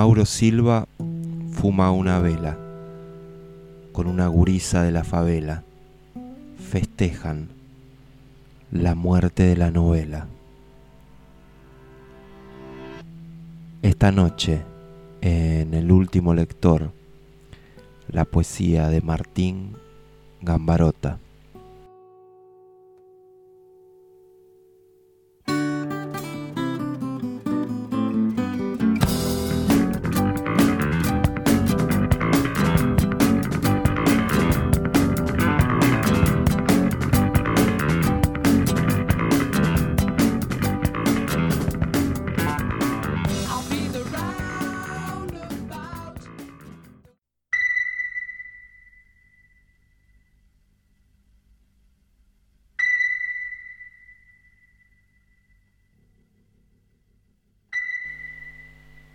Mauro 0.00 0.24
Silva 0.24 0.88
fuma 1.52 1.90
una 1.90 2.20
vela 2.20 2.56
con 3.92 4.06
una 4.06 4.28
gurisa 4.28 4.82
de 4.82 4.92
la 4.92 5.04
favela. 5.04 5.62
Festejan 6.56 7.50
la 8.72 8.94
muerte 8.94 9.42
de 9.42 9.58
la 9.58 9.70
novela. 9.70 10.26
Esta 13.82 14.10
noche, 14.10 14.62
en 15.20 15.74
el 15.74 15.92
último 15.92 16.32
lector, 16.32 16.92
la 18.08 18.24
poesía 18.24 18.88
de 18.88 19.02
Martín 19.02 19.76
Gambarota. 20.40 21.18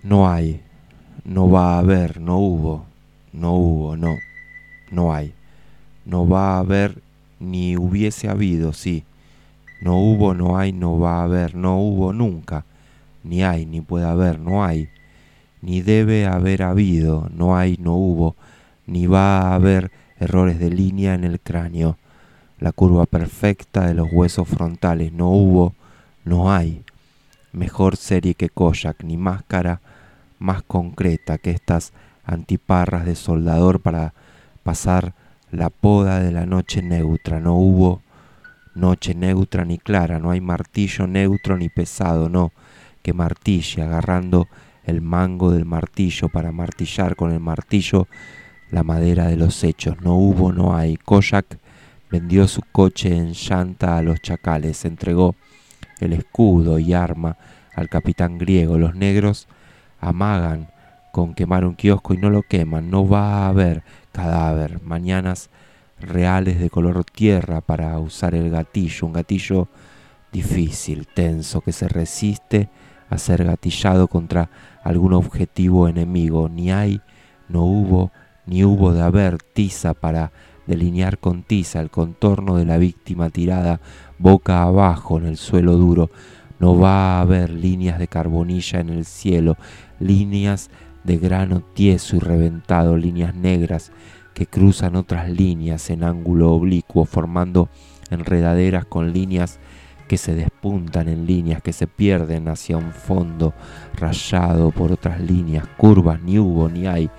No 0.06 0.30
hay, 0.30 0.62
no 1.24 1.50
va 1.50 1.74
a 1.74 1.80
haber, 1.80 2.22
no 2.22 2.38
hubo, 2.38 2.86
no 3.34 3.54
hubo, 3.54 3.98
no, 3.98 4.20
no 4.92 5.12
hay. 5.12 5.34
No 6.06 6.28
va 6.28 6.54
a 6.54 6.60
haber 6.60 7.02
ni 7.40 7.76
hubiese 7.76 8.30
habido, 8.30 8.72
sí. 8.72 9.04
No 9.82 9.98
hubo, 9.98 10.36
no 10.36 10.60
hay, 10.60 10.74
no 10.74 11.00
va 11.00 11.22
a 11.22 11.24
haber, 11.24 11.56
no 11.56 11.80
hubo 11.80 12.14
nunca. 12.14 12.66
Ni 13.24 13.44
hay, 13.44 13.66
ni 13.66 13.82
puede 13.82 14.06
haber, 14.06 14.40
no 14.40 14.64
hay. 14.64 14.90
Ni 15.64 15.82
debe 15.82 16.28
haber 16.28 16.62
habido, 16.62 17.28
no 17.34 17.58
hay, 17.58 17.76
no 17.80 17.96
hubo, 17.96 18.36
ni 18.86 19.08
va 19.08 19.40
a 19.40 19.56
haber 19.56 19.90
errores 20.20 20.60
de 20.60 20.70
línea 20.70 21.16
en 21.16 21.24
el 21.24 21.40
cráneo. 21.40 21.98
La 22.60 22.72
curva 22.72 23.08
perfecta 23.08 23.88
de 23.88 23.96
los 23.96 24.10
huesos 24.12 24.48
frontales, 24.48 25.12
no 25.14 25.32
hubo, 25.32 25.74
no 26.26 26.54
hay. 26.54 26.84
Mejor 27.54 27.98
serie 27.98 28.36
que 28.36 28.50
Koyak, 28.50 29.04
ni 29.04 29.18
máscara 29.18 29.82
más 30.40 30.64
concreta 30.64 31.38
que 31.38 31.52
estas 31.52 31.94
antiparras 32.24 33.06
de 33.06 33.16
soldador 33.16 33.80
para 33.80 34.14
pasar 34.64 35.14
la 35.52 35.70
poda 35.70 36.20
de 36.20 36.32
la 36.32 36.46
noche 36.46 36.82
neutra. 36.82 37.40
No 37.40 37.56
hubo 37.56 38.02
noche 38.74 39.16
neutra 39.16 39.66
ni 39.66 39.78
clara, 39.78 40.20
no 40.20 40.32
hay 40.32 40.42
martillo 40.42 41.08
neutro 41.08 41.58
ni 41.58 41.70
pesado, 41.70 42.30
no, 42.30 42.52
que 43.02 43.14
martille 43.14 43.82
agarrando 43.82 44.48
el 44.84 45.02
mango 45.02 45.52
del 45.52 45.66
martillo 45.66 46.30
para 46.30 46.52
martillar 46.52 47.16
con 47.16 47.32
el 47.32 47.40
martillo 47.40 48.08
la 48.72 48.84
madera 48.84 49.28
de 49.28 49.38
los 49.38 49.64
hechos. 49.64 50.02
No 50.02 50.16
hubo, 50.16 50.52
no 50.52 50.76
hay. 50.76 50.98
Koyak 50.98 51.58
vendió 52.12 52.48
su 52.48 52.62
coche 52.72 53.16
en 53.16 53.34
llanta 53.34 53.98
a 53.98 54.02
los 54.02 54.22
chacales, 54.22 54.86
entregó 54.86 55.36
el 56.00 56.14
escudo 56.14 56.80
y 56.80 56.94
arma 56.94 57.38
al 57.76 57.90
capitán 57.90 58.38
griego. 58.38 58.78
Los 58.78 58.96
negros 58.96 59.48
amagan 60.00 60.70
con 61.12 61.34
quemar 61.34 61.66
un 61.66 61.76
kiosco 61.76 62.14
y 62.14 62.18
no 62.18 62.30
lo 62.30 62.44
queman. 62.44 62.90
No 62.90 63.08
va 63.08 63.46
a 63.46 63.48
haber 63.48 63.84
cadáver. 64.12 64.82
Mañanas 64.84 65.50
reales 66.00 66.60
de 66.60 66.70
color 66.70 67.04
tierra 67.06 67.62
para 67.62 67.98
usar 68.00 68.36
el 68.36 68.50
gatillo. 68.50 69.08
Un 69.08 69.14
gatillo 69.14 69.68
difícil, 70.32 71.08
tenso, 71.08 71.62
que 71.62 71.72
se 71.72 71.88
resiste 71.88 72.70
a 73.10 73.18
ser 73.18 73.46
gatillado 73.46 74.08
contra 74.08 74.50
algún 74.84 75.14
objetivo 75.14 75.88
enemigo. 75.88 76.50
Ni 76.50 76.72
hay, 76.72 77.02
no 77.48 77.64
hubo, 77.64 78.12
ni 78.46 78.64
hubo 78.64 78.94
de 78.94 79.02
haber 79.02 79.38
tiza 79.38 79.94
para 79.94 80.32
delinear 80.68 81.20
con 81.20 81.44
tiza 81.44 81.80
el 81.80 81.90
contorno 81.90 82.58
de 82.58 82.66
la 82.66 82.78
víctima 82.78 83.30
tirada 83.30 83.80
boca 84.18 84.64
abajo 84.64 85.18
en 85.18 85.28
el 85.28 85.38
suelo 85.38 85.74
duro. 85.74 86.10
No 86.60 86.78
va 86.78 87.18
a 87.18 87.22
haber 87.22 87.50
líneas 87.50 88.00
de 88.00 88.08
carbonilla 88.08 88.80
en 88.80 88.90
el 88.90 89.06
cielo, 89.06 89.58
líneas 90.00 90.70
de 91.04 91.18
grano 91.18 91.62
tieso 91.62 92.16
y 92.16 92.20
reventado, 92.20 92.98
líneas 92.98 93.36
negras 93.36 93.92
que 94.34 94.46
cruzan 94.46 94.96
otras 94.96 95.30
líneas 95.30 95.90
en 95.90 96.04
ángulo 96.04 96.52
oblicuo, 96.52 97.06
formando 97.06 97.70
enredaderas 98.10 98.86
con 98.86 99.14
líneas 99.14 99.60
que 100.08 100.18
se 100.18 100.36
despuntan 100.36 101.08
en 101.08 101.26
líneas 101.26 101.62
que 101.62 101.74
se 101.74 101.88
pierden 101.88 102.48
hacia 102.48 102.78
un 102.78 102.92
fondo 102.92 103.54
rayado 103.96 104.72
por 104.72 104.92
otras 104.92 105.20
líneas, 105.20 105.66
curvas, 105.78 106.22
ni 106.22 106.38
hubo, 106.38 106.70
ni 106.70 106.86
hay, 106.86 107.10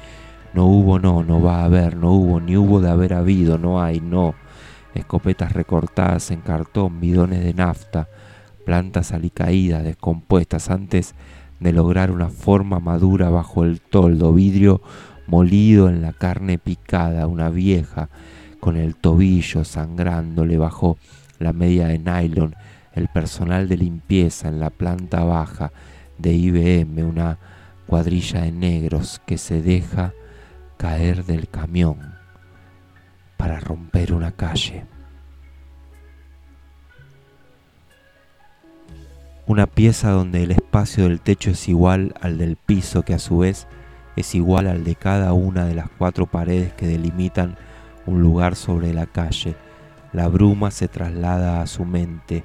no 0.55 0.67
hubo, 0.67 0.99
no, 0.99 1.25
no 1.25 1.43
va 1.43 1.61
a 1.61 1.65
haber, 1.65 1.97
no 1.97 2.13
hubo, 2.13 2.41
ni 2.41 2.57
hubo 2.57 2.81
de 2.81 2.91
haber 2.91 3.15
habido, 3.15 3.59
no 3.59 3.83
hay, 3.83 4.01
no, 4.01 4.35
escopetas 4.95 5.53
recortadas 5.53 6.31
en 6.31 6.41
cartón, 6.41 7.01
bidones 7.01 7.43
de 7.43 7.55
nafta, 7.55 8.09
plantas 8.67 9.13
alicaídas, 9.13 9.85
descompuestas 9.85 10.71
antes 10.71 11.15
de 11.61 11.73
lograr 11.73 12.11
una 12.11 12.29
forma 12.29 12.81
madura 12.81 13.31
bajo 13.31 13.65
el 13.65 13.81
toldo, 13.81 14.35
vidrio 14.35 14.83
molido 15.29 15.89
en 15.89 16.03
la 16.03 16.13
carne 16.13 16.59
picada, 16.59 17.29
una 17.29 17.49
vieja 17.49 18.11
con 18.61 18.77
el 18.77 18.97
tobillo 18.97 19.65
sangrándole 19.65 20.59
bajo 20.59 20.99
la 21.39 21.53
media 21.53 21.87
de 21.87 22.01
nylon, 22.01 22.57
el 22.93 23.07
personal 23.09 23.69
de 23.69 23.77
limpieza 23.77 24.49
en 24.49 24.59
la 24.59 24.71
planta 24.71 25.23
baja 25.23 25.71
de 26.19 26.33
IBM, 26.35 27.05
una 27.05 27.39
cuadrilla 27.87 28.43
de 28.43 28.51
negros 28.51 29.23
que 29.27 29.39
se 29.39 29.63
deja 29.63 30.13
caer 30.77 31.25
del 31.25 31.49
camión 31.49 32.17
para 33.37 33.61
romper 33.61 34.13
una 34.13 34.33
calle. 34.33 34.96
Una 39.49 39.69
pieza 39.69 40.11
donde 40.11 40.43
el 40.43 40.51
espacio 40.51 41.05
del 41.05 41.21
techo 41.21 41.51
es 41.51 41.69
igual 41.69 42.15
al 42.21 42.37
del 42.37 42.57
piso, 42.57 43.03
que 43.03 43.15
a 43.15 43.21
su 43.21 43.39
vez 43.39 43.69
es 44.17 44.35
igual 44.35 44.67
al 44.67 44.83
de 44.83 44.97
cada 44.97 45.33
una 45.35 45.67
de 45.67 45.77
las 45.77 45.89
cuatro 45.89 46.27
paredes 46.27 46.73
que 46.73 46.89
delimitan 46.89 47.57
un 48.07 48.21
lugar 48.23 48.57
sobre 48.57 48.93
la 48.93 49.07
calle. 49.07 49.55
La 50.13 50.27
bruma 50.27 50.73
se 50.73 50.89
traslada 50.89 51.63
a 51.63 51.69
su 51.69 51.85
mente, 51.85 52.43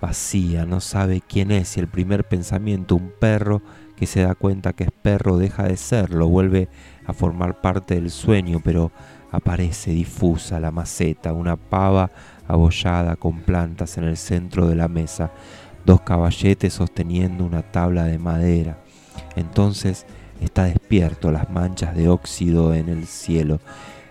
vacía, 0.00 0.66
no 0.66 0.80
sabe 0.80 1.20
quién 1.20 1.52
es 1.52 1.76
y 1.76 1.80
el 1.80 1.86
primer 1.86 2.24
pensamiento, 2.24 2.96
un 2.96 3.12
perro 3.20 3.62
que 3.94 4.06
se 4.06 4.22
da 4.22 4.34
cuenta 4.34 4.72
que 4.72 4.84
es 4.84 4.90
perro, 4.90 5.38
deja 5.38 5.62
de 5.62 5.76
serlo, 5.76 6.26
vuelve 6.26 6.68
a 7.06 7.12
formar 7.12 7.60
parte 7.60 7.94
del 7.94 8.10
sueño, 8.10 8.60
pero 8.64 8.90
aparece 9.30 9.92
difusa 9.92 10.58
la 10.58 10.72
maceta, 10.72 11.32
una 11.32 11.54
pava 11.54 12.10
abollada 12.48 13.14
con 13.14 13.38
plantas 13.38 13.98
en 13.98 14.04
el 14.04 14.16
centro 14.16 14.66
de 14.66 14.74
la 14.74 14.88
mesa 14.88 15.30
dos 15.84 16.00
caballetes 16.02 16.74
sosteniendo 16.74 17.44
una 17.44 17.62
tabla 17.62 18.04
de 18.04 18.18
madera. 18.18 18.78
Entonces 19.36 20.06
está 20.40 20.64
despierto, 20.64 21.30
las 21.30 21.50
manchas 21.50 21.94
de 21.96 22.08
óxido 22.08 22.74
en 22.74 22.88
el 22.88 23.06
cielo, 23.06 23.60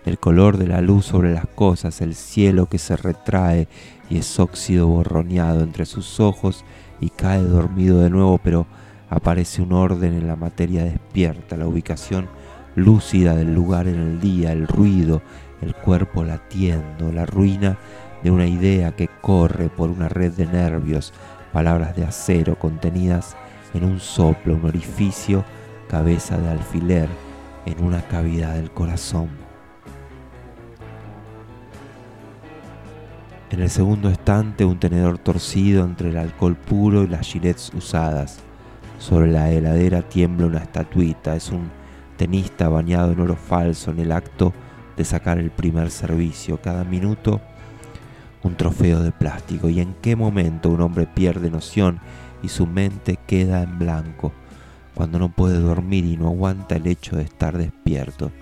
el 0.04 0.18
color 0.18 0.56
de 0.56 0.66
la 0.66 0.80
luz 0.80 1.06
sobre 1.06 1.32
las 1.32 1.46
cosas, 1.46 2.00
el 2.00 2.14
cielo 2.14 2.66
que 2.66 2.78
se 2.78 2.96
retrae 2.96 3.68
y 4.08 4.18
es 4.18 4.40
óxido 4.40 4.86
borroneado 4.86 5.62
entre 5.62 5.86
sus 5.86 6.20
ojos 6.20 6.64
y 7.00 7.10
cae 7.10 7.42
dormido 7.42 8.00
de 8.00 8.10
nuevo, 8.10 8.38
pero 8.42 8.66
aparece 9.08 9.62
un 9.62 9.72
orden 9.72 10.14
en 10.14 10.26
la 10.26 10.36
materia 10.36 10.84
despierta, 10.84 11.56
la 11.56 11.66
ubicación 11.66 12.28
lúcida 12.76 13.34
del 13.34 13.54
lugar 13.54 13.88
en 13.88 13.96
el 13.96 14.20
día, 14.20 14.52
el 14.52 14.66
ruido, 14.66 15.22
el 15.60 15.74
cuerpo 15.74 16.24
latiendo, 16.24 17.12
la 17.12 17.26
ruina 17.26 17.78
de 18.22 18.30
una 18.30 18.46
idea 18.46 18.92
que 18.92 19.08
corre 19.20 19.68
por 19.68 19.90
una 19.90 20.08
red 20.08 20.32
de 20.32 20.46
nervios, 20.46 21.12
palabras 21.52 21.96
de 21.96 22.04
acero 22.04 22.58
contenidas 22.58 23.36
en 23.74 23.84
un 23.84 24.00
soplo, 24.00 24.54
un 24.54 24.64
orificio, 24.64 25.44
cabeza 25.88 26.38
de 26.38 26.48
alfiler 26.48 27.08
en 27.66 27.84
una 27.84 28.02
cavidad 28.02 28.54
del 28.54 28.70
corazón. 28.70 29.28
En 33.50 33.60
el 33.60 33.68
segundo 33.68 34.08
estante 34.10 34.64
un 34.64 34.78
tenedor 34.78 35.18
torcido 35.18 35.84
entre 35.84 36.10
el 36.10 36.16
alcohol 36.18 36.54
puro 36.54 37.02
y 37.02 37.08
las 37.08 37.26
gilets 37.26 37.72
usadas. 37.74 38.38
Sobre 38.98 39.28
la 39.32 39.50
heladera 39.50 40.02
tiembla 40.02 40.46
una 40.46 40.58
estatuita, 40.58 41.34
es 41.34 41.50
un 41.50 41.70
tenista 42.16 42.68
bañado 42.68 43.12
en 43.12 43.20
oro 43.20 43.34
falso 43.34 43.90
en 43.90 43.98
el 43.98 44.12
acto 44.12 44.52
de 44.96 45.04
sacar 45.04 45.38
el 45.38 45.50
primer 45.50 45.90
servicio. 45.90 46.60
Cada 46.60 46.84
minuto 46.84 47.40
un 48.42 48.56
trofeo 48.56 49.00
de 49.02 49.12
plástico. 49.12 49.68
¿Y 49.68 49.80
en 49.80 49.94
qué 50.00 50.16
momento 50.16 50.70
un 50.70 50.80
hombre 50.80 51.06
pierde 51.06 51.50
noción 51.50 52.00
y 52.42 52.48
su 52.48 52.66
mente 52.66 53.18
queda 53.26 53.62
en 53.62 53.78
blanco? 53.78 54.32
Cuando 54.94 55.18
no 55.18 55.30
puede 55.30 55.58
dormir 55.58 56.04
y 56.04 56.16
no 56.16 56.28
aguanta 56.28 56.76
el 56.76 56.86
hecho 56.86 57.16
de 57.16 57.22
estar 57.22 57.56
despierto. 57.56 58.32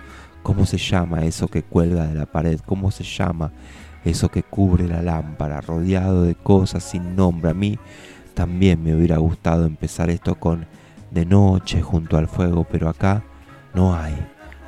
¿Cómo 0.43 0.65
se 0.65 0.77
llama 0.77 1.25
eso 1.25 1.47
que 1.47 1.63
cuelga 1.63 2.07
de 2.07 2.15
la 2.15 2.25
pared? 2.25 2.59
¿Cómo 2.65 2.91
se 2.91 3.03
llama 3.03 3.51
eso 4.03 4.29
que 4.29 4.43
cubre 4.43 4.87
la 4.87 5.01
lámpara, 5.01 5.61
rodeado 5.61 6.23
de 6.23 6.35
cosas 6.35 6.83
sin 6.83 7.15
nombre? 7.15 7.51
A 7.51 7.53
mí 7.53 7.77
también 8.33 8.81
me 8.81 8.95
hubiera 8.95 9.17
gustado 9.17 9.65
empezar 9.65 10.09
esto 10.09 10.35
con 10.35 10.65
de 11.11 11.25
noche 11.25 11.81
junto 11.81 12.17
al 12.17 12.27
fuego, 12.27 12.65
pero 12.69 12.89
acá 12.89 13.23
no 13.73 13.95
hay, 13.95 14.15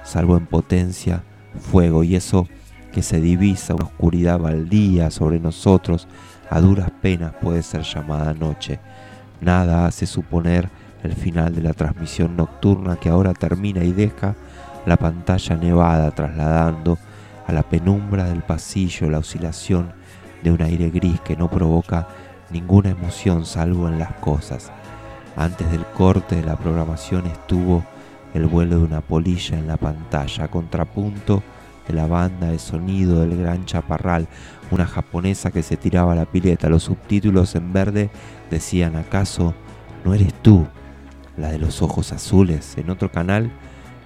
salvo 0.03 0.37
en 0.37 0.45
potencia, 0.45 1.23
fuego 1.59 2.03
y 2.03 2.15
eso 2.15 2.47
que 2.91 3.01
se 3.01 3.19
divisa 3.19 3.75
una 3.75 3.85
oscuridad 3.85 4.39
baldía 4.39 5.09
sobre 5.11 5.39
nosotros, 5.39 6.07
a 6.49 6.59
duras 6.59 6.91
penas 7.01 7.33
puede 7.41 7.63
ser 7.63 7.83
llamada 7.83 8.33
noche. 8.33 8.79
Nada 9.39 9.85
hace 9.85 10.05
suponer 10.05 10.69
el 11.03 11.13
final 11.13 11.55
de 11.55 11.61
la 11.61 11.73
transmisión 11.73 12.35
nocturna 12.35 12.97
que 12.97 13.09
ahora 13.09 13.33
termina 13.33 13.83
y 13.83 13.91
deja 13.91 14.35
la 14.85 14.97
pantalla 14.97 15.55
nevada 15.55 16.11
trasladando 16.11 16.97
a 17.47 17.51
la 17.51 17.63
penumbra 17.63 18.25
del 18.25 18.41
pasillo 18.41 19.09
la 19.09 19.19
oscilación 19.19 19.93
de 20.43 20.51
un 20.51 20.61
aire 20.61 20.89
gris 20.89 21.19
que 21.21 21.35
no 21.35 21.49
provoca 21.49 22.07
ninguna 22.49 22.89
emoción 22.89 23.45
salvo 23.45 23.87
en 23.87 23.99
las 23.99 24.13
cosas. 24.15 24.71
Antes 25.35 25.71
del 25.71 25.85
corte 25.85 26.35
de 26.35 26.43
la 26.43 26.57
programación 26.57 27.25
estuvo 27.27 27.83
el 28.33 28.45
vuelo 28.45 28.77
de 28.79 28.83
una 28.83 29.01
polilla 29.01 29.57
en 29.57 29.67
la 29.67 29.77
pantalla, 29.77 30.47
contrapunto 30.47 31.43
de 31.87 31.93
la 31.93 32.07
banda 32.07 32.47
de 32.47 32.59
sonido 32.59 33.21
del 33.21 33.37
gran 33.37 33.65
chaparral, 33.65 34.27
una 34.71 34.85
japonesa 34.85 35.51
que 35.51 35.63
se 35.63 35.77
tiraba 35.77 36.15
la 36.15 36.25
pileta. 36.25 36.69
Los 36.69 36.83
subtítulos 36.83 37.55
en 37.55 37.73
verde 37.73 38.09
decían, 38.49 38.95
¿acaso 38.95 39.53
no 40.05 40.13
eres 40.13 40.33
tú? 40.41 40.67
La 41.37 41.51
de 41.51 41.59
los 41.59 41.81
ojos 41.81 42.11
azules. 42.11 42.77
En 42.77 42.89
otro 42.89 43.11
canal, 43.11 43.51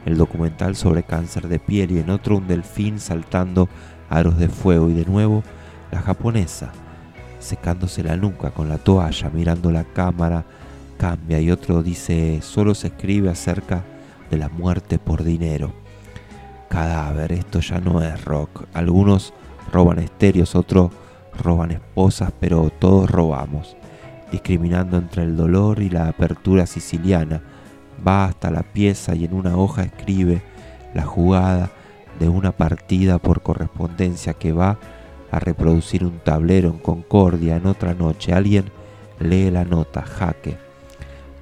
el 0.06 0.18
documental 0.18 0.75
sobre 0.75 1.04
cáncer 1.04 1.48
de 1.48 1.60
piel 1.60 1.92
y 1.92 2.00
en 2.00 2.10
otro 2.10 2.38
un 2.38 2.48
delfín 2.48 3.00
saltando 3.00 3.69
aros 4.10 4.38
de 4.38 4.50
fuego 4.50 4.89
y 4.89 4.94
de 4.94 5.06
nuevo 5.06 5.44
la 5.92 6.01
japonesa 6.01 6.72
secándose 7.45 8.04
la 8.04 8.18
nuca 8.18 8.51
con 8.51 8.69
la 8.69 8.77
toalla, 8.77 9.30
mirando 9.30 9.72
la 9.72 9.83
cámara, 9.83 10.45
cambia 10.98 11.39
y 11.39 11.51
otro 11.51 11.83
dice, 11.83 12.39
solo 12.42 12.74
se 12.74 12.88
escribe 12.88 13.30
acerca 13.30 13.83
de 14.31 14.38
la 14.38 14.50
muerte 14.50 14.98
por 14.98 15.24
dinero 15.24 15.85
cadáver, 16.75 17.31
esto 17.31 17.62
ya 17.62 17.80
no 17.80 18.01
es 18.01 18.25
rock. 18.25 18.66
Algunos 18.74 19.33
roban 19.72 19.98
estéreos, 19.98 20.56
otros 20.56 20.92
roban 21.42 21.72
esposas, 21.72 22.33
pero 22.38 22.69
todos 22.69 23.10
robamos, 23.10 23.77
discriminando 24.30 24.98
entre 24.98 25.24
el 25.24 25.38
dolor 25.38 25.81
y 25.81 25.89
la 25.89 26.10
apertura 26.10 26.66
siciliana. 26.66 27.42
Va 28.06 28.25
hasta 28.25 28.51
la 28.51 28.63
pieza 28.63 29.16
y 29.16 29.24
en 29.24 29.33
una 29.33 29.56
hoja 29.56 29.83
escribe 29.83 30.42
la 30.94 31.04
jugada 31.04 31.72
de 32.19 32.27
una 32.27 32.51
partida 32.51 33.19
por 33.19 33.42
correspondencia 33.42 34.33
que 34.33 34.51
va 34.51 34.77
a 35.31 35.39
reproducir 35.39 36.04
un 36.04 36.19
tablero 36.19 36.72
en 36.72 36.80
Concordia 36.80 37.56
en 37.56 37.68
otra 37.68 37.94
noche. 37.94 38.33
Alguien 38.33 38.66
lee 39.19 39.50
la 39.50 39.63
nota, 39.63 40.01
jaque. 40.01 40.57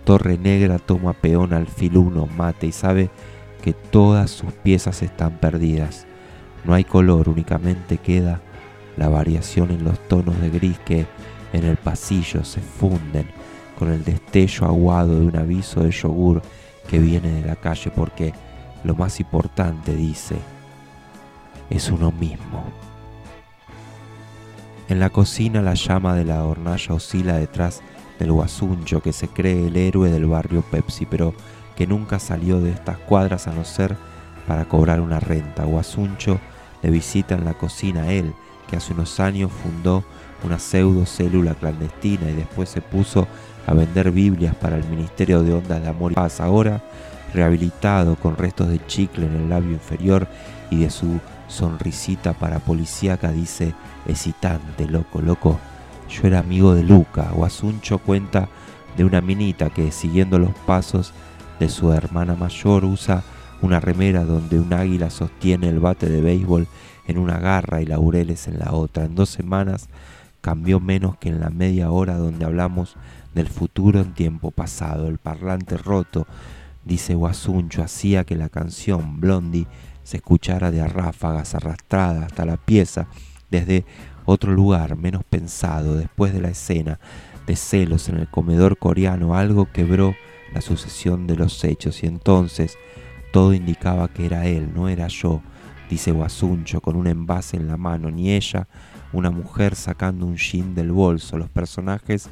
Torre 0.04 0.38
Negra 0.38 0.78
toma 0.78 1.14
peón 1.14 1.54
al 1.54 1.66
filuno, 1.66 2.28
mate 2.28 2.68
y 2.68 2.72
sabe 2.72 3.10
que 3.64 3.72
todas 3.72 4.30
sus 4.30 4.52
piezas 4.52 5.02
están 5.02 5.38
perdidas. 5.38 6.06
No 6.66 6.74
hay 6.74 6.84
color, 6.84 7.30
únicamente 7.30 7.98
queda 7.98 8.42
la 8.98 9.08
variación 9.08 9.72
en 9.72 9.86
los 9.86 9.98
tonos 10.10 10.40
de 10.42 10.50
gris 10.50 10.78
que 10.80 11.08
en 11.54 11.64
el 11.64 11.78
pasillo 11.78 12.44
se 12.44 12.60
funden 12.60 13.26
con 13.80 13.90
el 13.90 14.04
destello 14.04 14.66
aguado 14.66 15.18
de 15.18 15.26
un 15.26 15.38
aviso 15.38 15.82
de 15.82 15.92
yogur 15.92 16.42
que 16.90 17.00
viene 17.00 17.32
de 17.32 17.48
la 17.48 17.56
calle 17.56 17.90
porque 17.90 18.34
lo 18.84 18.96
más 18.96 19.22
importante, 19.22 19.96
dice, 19.96 20.36
es 21.70 21.90
uno 21.90 22.12
mismo. 22.12 22.66
En 24.90 25.00
la 25.00 25.10
cocina 25.10 25.62
la 25.62 25.76
llama 25.76 26.16
de 26.16 26.26
la 26.26 26.44
hornalla 26.44 26.96
oscila 26.96 27.38
detrás 27.38 27.82
del 28.20 28.34
guasuncho 28.34 29.02
que 29.02 29.14
se 29.14 29.30
cree 29.30 29.68
el 29.68 29.78
héroe 29.78 30.12
del 30.12 30.26
barrio 30.26 30.64
Pepsi, 30.64 31.06
pero 31.06 31.34
que 31.76 31.88
nunca 31.88 32.20
salió 32.20 32.60
de 32.62 32.72
estas 32.72 32.98
cuadras 32.98 33.48
a 33.48 33.54
no 33.54 33.66
ser 33.66 33.96
para 34.48 34.66
cobrar 34.66 35.02
una 35.02 35.20
renta. 35.20 35.64
Guasuncho 35.64 36.40
le 36.82 36.90
visita 36.90 37.36
en 37.36 37.46
la 37.46 37.54
cocina 37.54 38.12
él, 38.12 38.34
que 38.70 38.76
hace 38.76 38.94
unos 38.94 39.20
años 39.20 39.52
fundó 39.52 40.04
una 40.44 40.60
pseudo 40.60 41.06
célula 41.06 41.56
clandestina 41.56 42.30
y 42.30 42.36
después 42.36 42.70
se 42.70 42.82
puso 42.82 43.28
a 43.66 43.74
vender 43.74 44.12
Biblias 44.12 44.56
para 44.56 44.76
el 44.78 44.84
Ministerio 44.86 45.42
de 45.42 45.54
Ondas 45.54 45.82
de 45.82 45.88
Amor 45.88 46.12
y 46.12 46.16
Paz. 46.16 46.42
Ahora, 46.42 46.82
rehabilitado 47.34 48.16
con 48.16 48.36
restos 48.36 48.68
de 48.68 48.86
chicle 48.86 49.26
en 49.26 49.36
el 49.36 49.50
labio 49.50 49.72
inferior 49.72 50.28
y 50.70 50.80
de 50.80 50.90
su 50.90 51.20
sonrisita 51.48 52.34
para 52.34 52.60
policíaca, 52.60 53.32
dice, 53.32 53.74
excitante, 54.08 54.86
loco, 54.86 55.22
loco. 55.22 55.60
Yo 56.10 56.28
era 56.28 56.40
amigo 56.40 56.76
de 56.76 56.84
Luca. 56.84 57.30
Guasuncho 57.34 58.00
cuenta 58.00 58.50
de 58.98 59.06
una 59.06 59.22
minita 59.22 59.70
que, 59.70 59.92
siguiendo 59.92 60.38
los 60.38 60.54
pasos 60.66 61.14
de 61.64 61.70
su 61.70 61.94
hermana 61.94 62.36
mayor 62.36 62.84
usa 62.84 63.24
una 63.62 63.80
remera 63.80 64.26
donde 64.26 64.60
un 64.60 64.74
águila 64.74 65.10
sostiene 65.10 65.70
el 65.70 65.80
bate 65.80 66.10
de 66.10 66.20
béisbol 66.20 66.68
en 67.08 67.18
una 67.18 67.40
garra 67.40 67.82
y 67.82 67.86
laureles 67.86 68.50
en 68.50 68.60
la 68.60 68.74
otra. 68.74 69.06
En 69.06 69.16
dos 69.16 69.30
semanas 69.30 69.88
cambió 70.42 70.82
menos 70.82 71.16
que 71.16 71.30
en 71.30 71.40
la 71.40 71.50
media 71.50 71.90
hora 71.90 72.18
donde 72.18 72.44
hablamos 72.44 72.98
del 73.34 73.48
futuro 73.48 74.02
en 74.02 74.14
tiempo 74.14 74.52
pasado. 74.52 75.08
El 75.08 75.20
parlante 75.20 75.78
roto, 75.78 76.28
dice 76.84 77.16
Guasuncho, 77.16 77.82
hacía 77.82 78.26
que 78.26 78.36
la 78.36 78.50
canción 78.50 79.22
Blondie 79.22 79.68
se 80.04 80.18
escuchara 80.18 80.70
de 80.70 80.86
ráfagas 80.86 81.56
arrastrada 81.56 82.26
hasta 82.26 82.44
la 82.44 82.58
pieza 82.58 83.08
desde 83.50 83.86
otro 84.26 84.52
lugar 84.52 84.98
menos 84.98 85.24
pensado. 85.24 85.96
Después 85.96 86.34
de 86.34 86.42
la 86.42 86.50
escena 86.50 87.00
de 87.48 87.56
celos 87.56 88.10
en 88.10 88.18
el 88.18 88.28
comedor 88.28 88.78
coreano, 88.78 89.38
algo 89.38 89.72
quebró 89.72 90.14
la 90.54 90.62
sucesión 90.62 91.28
de 91.28 91.36
los 91.36 91.64
hechos 91.64 92.04
y 92.04 92.08
entonces 92.08 92.78
todo 93.32 93.54
indicaba 93.54 94.08
que 94.08 94.26
era 94.26 94.46
él, 94.46 94.72
no 94.74 94.90
era 94.90 95.08
yo, 95.08 95.42
dice 95.90 96.12
Guasuncho 96.12 96.82
con 96.82 96.96
un 96.96 97.08
envase 97.08 97.58
en 97.58 97.68
la 97.68 97.78
mano, 97.78 98.12
ni 98.12 98.32
ella, 98.32 98.68
una 99.12 99.32
mujer 99.32 99.76
sacando 99.76 100.26
un 100.26 100.38
jean 100.38 100.76
del 100.76 100.92
bolso, 100.92 101.38
los 101.38 101.50
personajes 101.50 102.30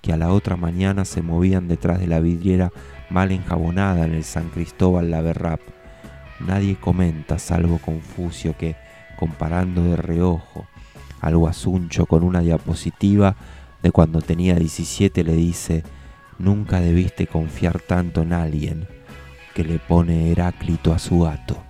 que 0.00 0.12
a 0.12 0.16
la 0.16 0.30
otra 0.32 0.56
mañana 0.56 1.04
se 1.04 1.22
movían 1.22 1.66
detrás 1.66 1.98
de 1.98 2.06
la 2.06 2.20
vidriera 2.20 2.70
mal 3.10 3.32
enjabonada 3.32 4.04
en 4.04 4.12
el 4.12 4.24
San 4.24 4.48
Cristóbal 4.50 5.10
la 5.10 5.22
Verrap. 5.22 5.60
Nadie 6.40 6.76
comenta, 6.76 7.38
salvo 7.38 7.78
Confucio, 7.78 8.56
que, 8.56 8.76
comparando 9.18 9.82
de 9.84 9.96
reojo 9.96 10.66
al 11.20 11.36
Guasuncho 11.36 12.04
con 12.06 12.22
una 12.22 12.40
diapositiva 12.40 13.34
de 13.82 13.92
cuando 13.92 14.20
tenía 14.20 14.56
17, 14.56 15.24
le 15.24 15.34
dice, 15.34 15.84
Nunca 16.38 16.80
debiste 16.80 17.26
confiar 17.26 17.80
tanto 17.80 18.22
en 18.22 18.32
alguien 18.32 18.88
que 19.54 19.64
le 19.64 19.78
pone 19.78 20.30
Heráclito 20.30 20.92
a 20.92 20.98
su 20.98 21.20
gato. 21.20 21.62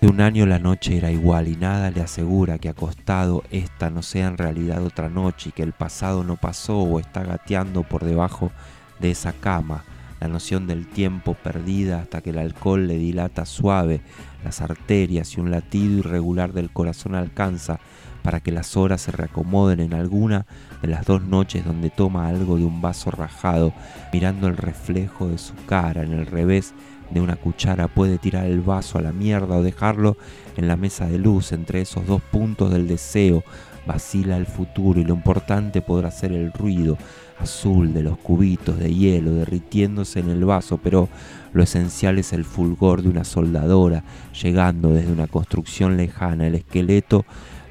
Hace 0.00 0.06
un 0.06 0.20
año 0.20 0.46
la 0.46 0.58
noche 0.58 0.96
era 0.96 1.10
igual 1.10 1.48
y 1.48 1.56
nada 1.56 1.90
le 1.90 2.00
asegura 2.00 2.58
que 2.58 2.68
acostado 2.68 3.42
esta 3.50 3.90
no 3.90 4.02
sea 4.02 4.28
en 4.28 4.38
realidad 4.38 4.84
otra 4.84 5.08
noche 5.08 5.48
y 5.48 5.52
que 5.52 5.64
el 5.64 5.72
pasado 5.72 6.22
no 6.22 6.36
pasó 6.36 6.78
o 6.78 7.00
está 7.00 7.24
gateando 7.24 7.82
por 7.82 8.04
debajo 8.04 8.52
de 9.00 9.10
esa 9.10 9.32
cama, 9.32 9.84
la 10.20 10.28
noción 10.28 10.66
del 10.66 10.86
tiempo 10.86 11.34
perdida 11.34 12.00
hasta 12.00 12.20
que 12.20 12.30
el 12.30 12.38
alcohol 12.38 12.86
le 12.86 12.96
dilata 12.96 13.44
suave 13.44 14.00
las 14.44 14.60
arterias 14.60 15.36
y 15.36 15.40
un 15.40 15.50
latido 15.50 15.98
irregular 15.98 16.52
del 16.52 16.70
corazón 16.70 17.14
alcanza 17.14 17.80
para 18.28 18.40
que 18.40 18.52
las 18.52 18.76
horas 18.76 19.00
se 19.00 19.10
reacomoden 19.10 19.80
en 19.80 19.94
alguna 19.94 20.44
de 20.82 20.88
las 20.88 21.06
dos 21.06 21.22
noches 21.22 21.64
donde 21.64 21.88
toma 21.88 22.28
algo 22.28 22.58
de 22.58 22.64
un 22.66 22.82
vaso 22.82 23.10
rajado, 23.10 23.72
mirando 24.12 24.48
el 24.48 24.58
reflejo 24.58 25.28
de 25.28 25.38
su 25.38 25.54
cara 25.64 26.02
en 26.02 26.12
el 26.12 26.26
revés 26.26 26.74
de 27.08 27.22
una 27.22 27.36
cuchara, 27.36 27.88
puede 27.88 28.18
tirar 28.18 28.44
el 28.44 28.60
vaso 28.60 28.98
a 28.98 29.00
la 29.00 29.12
mierda 29.12 29.56
o 29.56 29.62
dejarlo 29.62 30.18
en 30.58 30.68
la 30.68 30.76
mesa 30.76 31.06
de 31.06 31.16
luz 31.16 31.52
entre 31.52 31.80
esos 31.80 32.06
dos 32.06 32.20
puntos 32.20 32.70
del 32.70 32.86
deseo. 32.86 33.44
Vacila 33.86 34.36
el 34.36 34.44
futuro 34.44 35.00
y 35.00 35.04
lo 35.04 35.14
importante 35.14 35.80
podrá 35.80 36.10
ser 36.10 36.32
el 36.32 36.52
ruido 36.52 36.98
azul 37.40 37.94
de 37.94 38.02
los 38.02 38.18
cubitos 38.18 38.78
de 38.78 38.92
hielo 38.92 39.32
derritiéndose 39.32 40.20
en 40.20 40.28
el 40.28 40.44
vaso, 40.44 40.76
pero 40.76 41.08
lo 41.54 41.62
esencial 41.62 42.18
es 42.18 42.34
el 42.34 42.44
fulgor 42.44 43.00
de 43.00 43.08
una 43.08 43.24
soldadora 43.24 44.04
llegando 44.42 44.90
desde 44.90 45.12
una 45.12 45.28
construcción 45.28 45.96
lejana, 45.96 46.46
el 46.46 46.56
esqueleto 46.56 47.24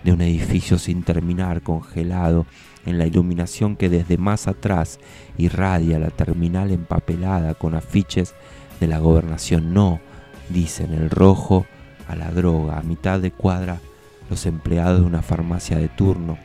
de 0.08 0.14
un 0.14 0.22
edificio 0.22 0.80
sin 0.80 1.04
terminar, 1.04 1.62
congelado, 1.62 2.46
en 2.86 2.98
la 2.98 3.06
iluminación 3.06 3.76
que 3.76 3.90
desde 3.90 4.18
más 4.18 4.48
atrás 4.48 5.02
irradia 5.38 6.00
la 6.00 6.12
terminal 6.12 6.72
empapelada 6.72 7.56
con 7.56 7.76
afiches 7.76 8.34
de 8.80 8.88
la 8.88 9.00
gobernación. 9.00 9.74
No, 9.74 10.00
dicen 10.48 10.94
el 10.94 11.10
rojo 11.10 11.66
a 12.08 12.16
la 12.16 12.32
droga, 12.32 12.78
a 12.78 12.84
mitad 12.84 13.20
de 13.20 13.32
cuadra 13.32 13.82
los 14.30 14.46
empleados 14.46 15.02
de 15.02 15.08
una 15.08 15.22
farmacia 15.22 15.78
de 15.78 15.90
turno, 15.90 16.38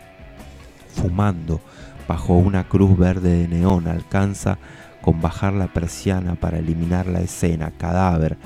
fumando 0.93 1.61
bajo 2.09 2.35
una 2.35 2.65
cruz 2.65 2.99
verde 2.99 3.43
de 3.43 3.47
neón, 3.47 3.87
alcanza 3.87 4.59
con 5.03 5.21
bajar 5.21 5.53
la 5.53 5.69
persiana 5.69 6.35
para 6.35 6.59
eliminar 6.59 7.07
la 7.07 7.21
escena, 7.21 7.71
cadáver, 7.71 8.39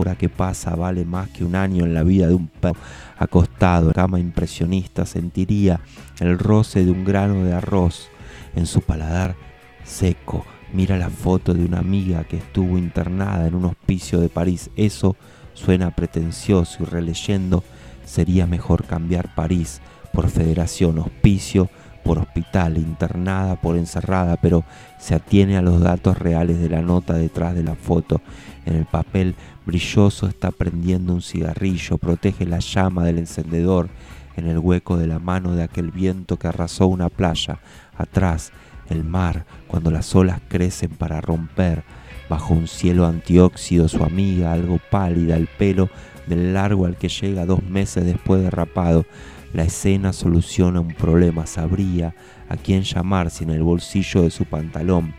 hora 0.00 0.16
que 0.16 0.28
pasa 0.28 0.74
vale 0.74 1.04
más 1.04 1.28
que 1.28 1.44
un 1.44 1.54
año 1.54 1.84
en 1.84 1.94
la 1.94 2.02
vida 2.02 2.26
de 2.26 2.34
un 2.34 2.48
perro 2.48 2.78
acostado 3.16 3.88
en 3.88 3.92
cama 3.92 4.18
impresionista, 4.18 5.06
sentiría 5.06 5.80
el 6.20 6.38
roce 6.38 6.84
de 6.84 6.90
un 6.90 7.04
grano 7.04 7.44
de 7.44 7.52
arroz 7.52 8.08
en 8.54 8.66
su 8.66 8.80
paladar 8.80 9.36
seco. 9.84 10.44
Mira 10.72 10.96
la 10.96 11.10
foto 11.10 11.54
de 11.54 11.64
una 11.64 11.78
amiga 11.78 12.24
que 12.24 12.38
estuvo 12.38 12.78
internada 12.78 13.46
en 13.46 13.54
un 13.54 13.66
hospicio 13.66 14.20
de 14.20 14.28
París. 14.28 14.70
Eso 14.76 15.16
suena 15.54 15.90
pretencioso 15.90 16.82
y 16.82 16.86
releyendo 16.86 17.62
sería 18.04 18.46
mejor 18.46 18.84
cambiar 18.84 19.34
París 19.34 19.80
por 20.12 20.28
federación, 20.28 20.98
hospicio 20.98 21.68
por 22.04 22.18
hospital, 22.18 22.78
internada 22.78 23.56
por 23.56 23.76
encerrada, 23.76 24.36
pero 24.36 24.64
se 24.98 25.14
atiene 25.14 25.56
a 25.56 25.62
los 25.62 25.80
datos 25.80 26.18
reales 26.18 26.60
de 26.60 26.68
la 26.68 26.82
nota 26.82 27.14
detrás 27.14 27.54
de 27.54 27.62
la 27.62 27.74
foto. 27.74 28.20
En 28.66 28.76
el 28.76 28.86
papel 28.86 29.34
brilloso 29.66 30.26
está 30.26 30.50
prendiendo 30.50 31.14
un 31.14 31.22
cigarrillo, 31.22 31.98
protege 31.98 32.46
la 32.46 32.58
llama 32.58 33.04
del 33.04 33.18
encendedor 33.18 33.88
en 34.36 34.46
el 34.46 34.58
hueco 34.58 34.96
de 34.96 35.06
la 35.06 35.18
mano 35.18 35.54
de 35.54 35.62
aquel 35.62 35.90
viento 35.90 36.38
que 36.38 36.48
arrasó 36.48 36.86
una 36.86 37.08
playa. 37.08 37.58
Atrás, 37.96 38.52
el 38.88 39.04
mar, 39.04 39.44
cuando 39.66 39.90
las 39.90 40.14
olas 40.14 40.40
crecen 40.48 40.90
para 40.90 41.20
romper. 41.20 41.84
Bajo 42.28 42.54
un 42.54 42.66
cielo 42.66 43.06
antióxido, 43.06 43.88
su 43.88 44.02
amiga, 44.04 44.52
algo 44.52 44.78
pálida, 44.90 45.36
el 45.36 45.48
pelo 45.48 45.90
del 46.26 46.54
largo 46.54 46.86
al 46.86 46.96
que 46.96 47.08
llega 47.08 47.44
dos 47.44 47.62
meses 47.62 48.04
después 48.04 48.42
de 48.42 48.50
rapado. 48.50 49.04
La 49.52 49.64
escena 49.64 50.14
soluciona 50.14 50.80
un 50.80 50.94
problema, 50.94 51.46
sabría 51.46 52.14
a 52.48 52.56
quién 52.56 52.82
llamar 52.82 53.30
si 53.30 53.44
en 53.44 53.50
el 53.50 53.62
bolsillo 53.62 54.22
de 54.22 54.30
su 54.30 54.46
pantalón, 54.46 55.14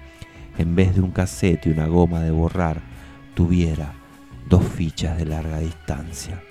en 0.57 0.75
vez 0.75 0.95
de 0.95 1.01
un 1.01 1.11
casete 1.11 1.69
y 1.69 1.71
una 1.73 1.87
goma 1.87 2.21
de 2.21 2.31
borrar, 2.31 2.81
tuviera 3.35 3.93
dos 4.49 4.63
fichas 4.63 5.17
de 5.17 5.25
larga 5.25 5.59
distancia. 5.59 6.41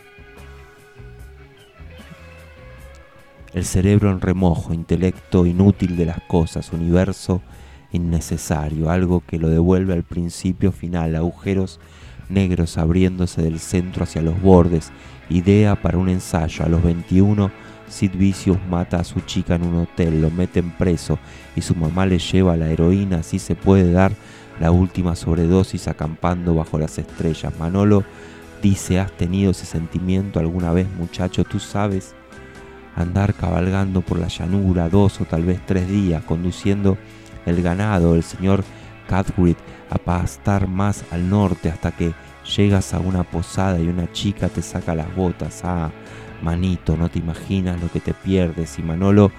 El 3.53 3.65
cerebro 3.65 4.11
en 4.11 4.21
remojo, 4.21 4.73
intelecto 4.73 5.45
inútil 5.45 5.97
de 5.97 6.07
las 6.07 6.21
cosas, 6.23 6.73
universo 6.73 7.43
innecesario, 7.91 8.91
algo 8.91 9.23
que 9.27 9.39
lo 9.39 9.49
devuelve 9.49 9.93
al 9.93 10.05
principio 10.05 10.73
final, 10.73 11.15
agujeros 11.17 11.81
negros 12.29 12.79
abriéndose 12.79 13.43
del 13.43 13.59
centro 13.59 14.05
hacia 14.05 14.23
los 14.23 14.41
bordes, 14.41 14.91
idea 15.29 15.81
para 15.81 15.99
un 15.99 16.09
ensayo 16.09 16.65
a 16.65 16.69
los 16.69 16.83
21 16.83 17.51
Sid 17.93 18.13
Vicious 18.15 18.59
mata 18.69 18.99
a 18.99 19.05
su 19.05 19.21
chica 19.21 19.55
en 19.55 19.65
un 19.65 19.81
hotel, 19.81 20.23
lo 20.23 20.31
meten 20.31 20.71
preso 20.71 21.19
y 21.55 21.61
su 21.61 21.75
mamá 21.75 22.07
le 22.07 22.19
lleva 22.19 22.57
la 22.57 22.71
heroína, 22.71 23.19
así 23.19 23.39
se 23.39 23.55
puede 23.55 23.93
dar 23.93 24.13
la 24.59 24.71
última 24.71 25.15
sobredosis 25.15 25.89
acampando 25.89 26.55
bajo 26.55 26.79
las 26.79 26.99
estrellas. 26.99 27.53
Manolo 27.59 28.05
dice, 28.63 28.99
¿has 28.99 29.13
tenido 29.13 29.51
ese 29.51 29.67
sentimiento 29.67 30.41
alguna 30.41 30.73
vez 30.73 30.87
muchacho? 30.99 31.45
Tú 31.45 31.59
sabes 31.61 32.15
andar 32.97 33.35
cabalgando 33.35 34.01
por 34.01 34.19
la 34.19 34.29
llanura 34.29 34.89
dos 34.89 35.21
o 35.21 35.25
tal 35.25 35.45
vez 35.45 35.61
tres 35.67 35.89
días, 35.89 36.23
conduciendo 36.25 36.97
el 37.45 37.63
ganado, 37.63 38.15
el 38.15 38.23
señor 38.23 38.65
Cadgrid 39.09 39.57
a 39.91 39.99
pastar 39.99 40.69
más 40.69 41.05
al 41.11 41.29
norte 41.29 41.69
hasta 41.69 41.93
que 41.93 42.15
llegas 42.57 42.95
a 42.95 42.99
una 42.99 43.25
posada 43.25 43.79
y 43.79 43.89
una 43.89 44.11
chica 44.13 44.49
te 44.49 44.63
saca 44.63 44.95
las 44.95 45.15
botas. 45.15 45.61
Ah, 45.65 45.91
Manito, 46.43 46.97
no 46.97 47.09
te 47.09 47.19
imaginas 47.19 47.81
lo 47.81 47.91
que 47.91 48.01
te 48.01 48.15
pierdes. 48.15 48.79
Y 48.79 48.83
Manolo 48.83 49.31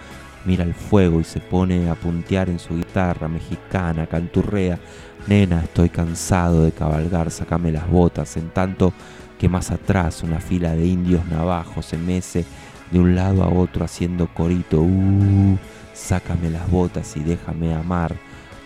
mira 0.46 0.64
el 0.64 0.74
fuego 0.74 1.20
y 1.22 1.24
se 1.24 1.40
pone 1.40 1.90
a 1.90 1.96
puntear 1.96 2.50
en 2.50 2.60
su 2.60 2.76
guitarra 2.76 3.28
mexicana, 3.28 4.08
canturrea. 4.08 4.80
Nena, 5.28 5.62
estoy 5.62 5.90
cansado 5.90 6.64
de 6.64 6.72
cabalgar, 6.72 7.32
sacame 7.32 7.72
las 7.72 7.90
botas. 7.90 8.38
En 8.38 8.50
tanto 8.50 8.94
que 9.38 9.50
más 9.50 9.72
atrás 9.72 10.24
una 10.24 10.40
fila 10.40 10.76
de 10.76 10.86
indios 10.86 11.26
navajos 11.28 11.86
se 11.86 11.98
mece 11.98 12.46
de 12.92 13.00
un 13.00 13.16
lado 13.16 13.44
a 13.44 13.50
otro 13.50 13.86
haciendo 13.86 14.28
corito. 14.28 14.82
Uh, 14.82 15.58
sácame 15.94 16.50
las 16.50 16.70
botas 16.70 17.16
y 17.18 17.22
déjame 17.22 17.74
amar. 17.74 18.16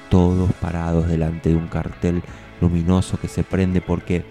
Todos 0.10 0.52
parados 0.62 1.08
delante 1.08 1.50
de 1.50 1.56
un 1.56 1.68
cartel 1.68 2.22
luminoso 2.62 3.20
que 3.20 3.28
se 3.28 3.44
prende 3.44 3.82
porque 3.82 4.24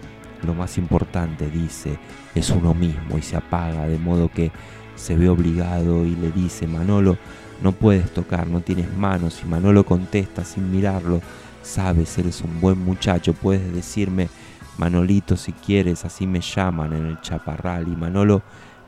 lo 0.43 0.53
más 0.53 0.77
importante, 0.77 1.49
dice, 1.49 1.97
es 2.35 2.49
uno 2.49 2.73
mismo 2.73 3.17
y 3.17 3.21
se 3.21 3.35
apaga, 3.35 3.87
de 3.87 3.97
modo 3.97 4.29
que 4.29 4.51
se 4.95 5.15
ve 5.15 5.29
obligado 5.29 6.05
y 6.05 6.15
le 6.15 6.31
dice, 6.31 6.67
Manolo, 6.67 7.17
no 7.61 7.71
puedes 7.71 8.11
tocar, 8.13 8.47
no 8.47 8.61
tienes 8.61 8.95
manos. 8.97 9.41
Y 9.43 9.47
Manolo 9.47 9.85
contesta 9.85 10.43
sin 10.43 10.71
mirarlo, 10.71 11.21
sabes, 11.61 12.17
eres 12.17 12.41
un 12.41 12.59
buen 12.61 12.79
muchacho, 12.79 13.33
puedes 13.33 13.73
decirme, 13.73 14.29
Manolito, 14.77 15.35
si 15.37 15.53
quieres, 15.53 16.05
así 16.05 16.27
me 16.27 16.41
llaman 16.41 16.93
en 16.93 17.05
el 17.05 17.21
chaparral. 17.21 17.87
Y 17.87 17.95
Manolo 17.95 18.43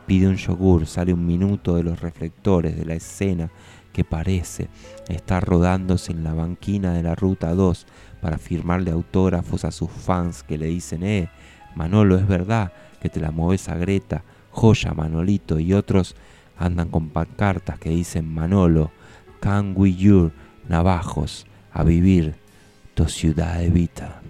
pide 0.06 0.28
un 0.28 0.36
yogur, 0.36 0.86
sale 0.86 1.14
un 1.14 1.26
minuto 1.26 1.76
de 1.76 1.84
los 1.84 2.00
reflectores 2.02 2.78
de 2.78 2.86
la 2.86 2.96
escena 2.96 3.50
que 3.92 4.04
parece 4.04 4.70
estar 5.08 5.44
rodándose 5.44 6.12
en 6.12 6.24
la 6.24 6.34
banquina 6.34 6.94
de 6.94 7.04
la 7.04 7.16
ruta 7.16 7.54
2 7.54 7.88
para 8.22 8.38
firmarle 8.38 8.92
autógrafos 8.92 9.66
a 9.66 9.72
sus 9.72 9.90
fans 9.90 10.44
que 10.44 10.58
le 10.58 10.68
dicen, 10.68 11.04
eh, 11.04 11.30
Manolo, 11.76 12.18
es 12.18 12.28
verdad 12.28 12.72
que 13.02 13.10
te 13.10 13.20
la 13.20 13.32
moves 13.32 13.70
a 13.70 13.76
Greta, 13.76 14.24
joya 14.52 14.94
Manolito, 14.94 15.60
y 15.60 15.74
otros 15.74 16.16
andan 16.58 16.90
con 16.90 17.10
pancartas 17.10 17.80
que 17.80 17.90
dicen 17.90 18.34
Manolo, 18.34 18.92
can 19.40 19.74
we 19.76 19.94
your 19.94 20.32
navajos 20.68 21.46
a 21.72 21.84
vivir 21.84 22.36
tu 22.94 23.08
ciudad 23.08 23.64
evita. 23.64 24.22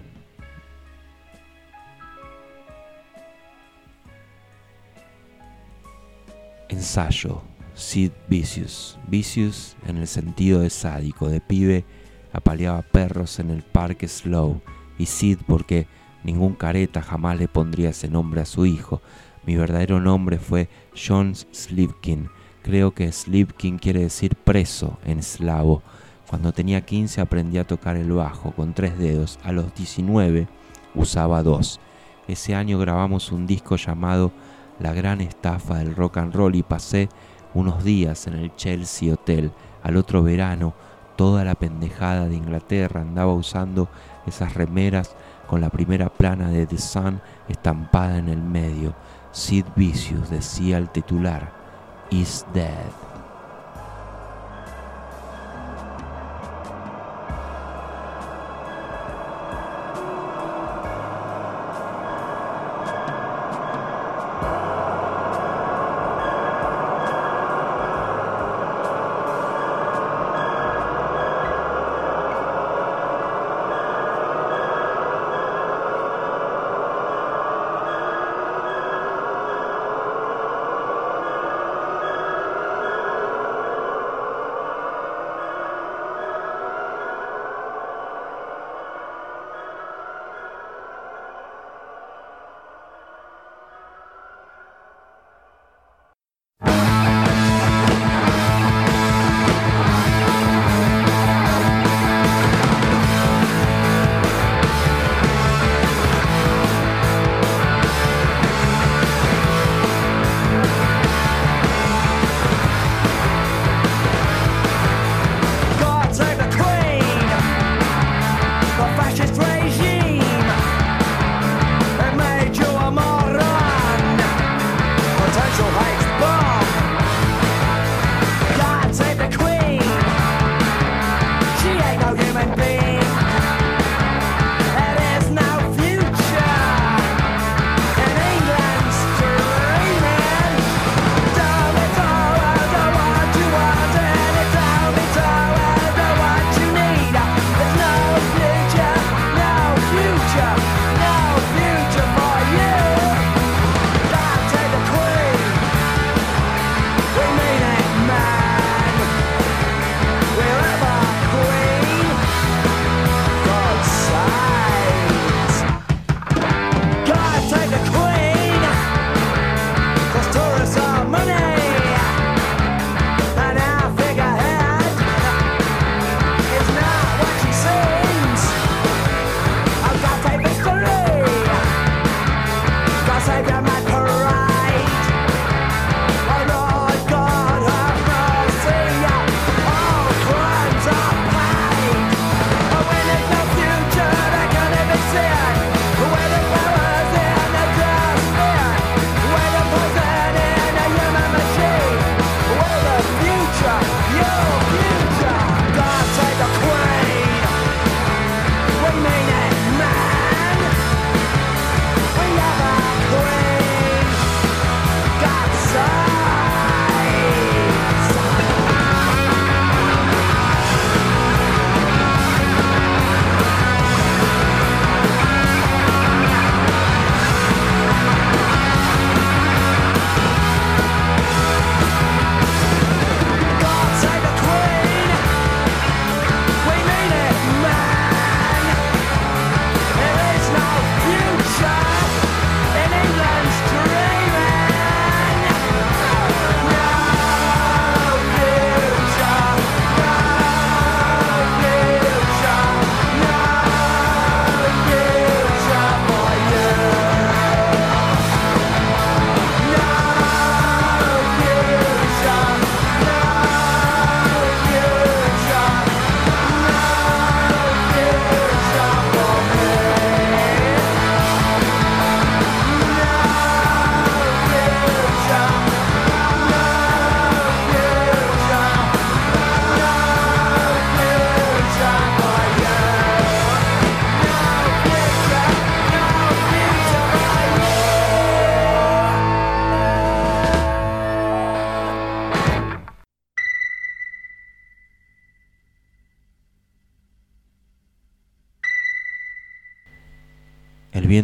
Ensayo, 6.68 7.42
Sid 7.74 8.12
Vicious. 8.28 8.96
Vicious 9.08 9.76
en 9.86 9.96
el 9.96 10.06
sentido 10.06 10.60
de 10.60 10.70
sádico, 10.70 11.28
de 11.28 11.40
pibe 11.40 11.84
apaleaba 12.32 12.82
perros 12.82 13.38
en 13.38 13.50
el 13.50 13.62
parque 13.62 14.08
Slow 14.08 14.60
y 14.98 15.06
Sid 15.06 15.38
porque 15.46 15.86
ningún 16.24 16.54
careta 16.54 17.02
jamás 17.02 17.38
le 17.38 17.48
pondría 17.48 17.90
ese 17.90 18.08
nombre 18.08 18.40
a 18.40 18.46
su 18.46 18.66
hijo. 18.66 19.00
Mi 19.46 19.56
verdadero 19.56 20.00
nombre 20.00 20.38
fue 20.38 20.68
John 20.94 21.34
Slivkin. 21.34 22.28
Creo 22.62 22.92
que 22.92 23.10
Slivkin 23.10 23.78
quiere 23.78 24.00
decir 24.00 24.36
preso 24.36 24.98
en 25.04 25.18
eslavo. 25.18 25.82
Cuando 26.28 26.52
tenía 26.52 26.82
15 26.82 27.20
aprendí 27.20 27.58
a 27.58 27.66
tocar 27.66 27.96
el 27.96 28.12
bajo 28.12 28.52
con 28.52 28.74
tres 28.74 28.98
dedos. 28.98 29.38
A 29.42 29.52
los 29.52 29.74
19 29.74 30.46
usaba 30.94 31.42
dos. 31.42 31.80
Ese 32.28 32.54
año 32.54 32.78
grabamos 32.78 33.32
un 33.32 33.46
disco 33.46 33.76
llamado 33.76 34.30
La 34.78 34.92
gran 34.92 35.20
estafa 35.20 35.78
del 35.78 35.96
rock 35.96 36.18
and 36.18 36.34
roll 36.34 36.54
y 36.54 36.62
pasé 36.62 37.08
unos 37.54 37.82
días 37.82 38.26
en 38.26 38.34
el 38.34 38.54
Chelsea 38.54 39.12
Hotel. 39.12 39.50
Al 39.82 39.96
otro 39.96 40.22
verano 40.22 40.74
toda 41.20 41.44
la 41.44 41.54
pendejada 41.54 42.28
de 42.28 42.34
Inglaterra 42.34 43.02
andaba 43.02 43.34
usando 43.34 43.90
esas 44.26 44.54
remeras 44.54 45.14
con 45.46 45.60
la 45.60 45.68
primera 45.68 46.08
plana 46.08 46.48
de 46.48 46.66
The 46.66 46.78
Sun 46.78 47.20
estampada 47.46 48.16
en 48.16 48.30
el 48.30 48.40
medio. 48.40 48.94
Sid 49.30 49.66
Vicious 49.76 50.30
decía 50.30 50.78
el 50.78 50.88
titular, 50.88 51.52
is 52.10 52.46
dead. 52.54 53.09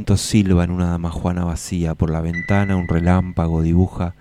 Viento 0.07 0.23
silba 0.23 0.63
en 0.63 0.71
una 0.71 0.91
damajuana 0.91 1.45
vacía, 1.45 1.97
por 1.97 2.11
la 2.11 2.21
ventana 2.21 2.77
un 2.77 2.87
relámpago 2.87 3.61
dibuja 3.61 4.15